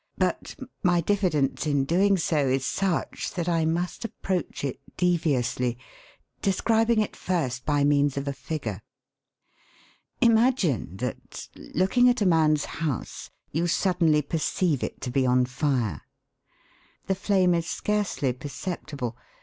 But 0.17 0.55
my 0.81 0.99
diffidence 0.99 1.67
in 1.67 1.85
doing 1.85 2.17
so 2.17 2.47
is 2.47 2.65
such 2.65 3.35
that 3.35 3.47
I 3.47 3.65
must 3.65 4.03
approach 4.03 4.63
it 4.63 4.79
deviously, 4.97 5.77
describing 6.41 6.99
it 7.01 7.15
first 7.15 7.67
by 7.67 7.83
means 7.83 8.17
of 8.17 8.27
a 8.27 8.33
figure. 8.33 8.81
Imagine 10.19 10.97
that, 10.97 11.47
looking 11.75 12.09
at 12.09 12.19
a 12.19 12.25
man's 12.25 12.65
house, 12.65 13.29
you 13.51 13.67
suddenly 13.67 14.23
perceive 14.23 14.81
it 14.83 15.01
to 15.01 15.11
be 15.11 15.23
on 15.27 15.45
fire. 15.45 16.01
The 17.05 17.13
flame 17.13 17.53
is 17.53 17.67
scarcely 17.69 18.33
perceptible. 18.33 19.15